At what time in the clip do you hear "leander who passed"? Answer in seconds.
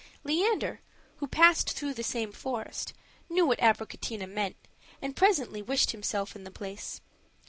0.23-1.73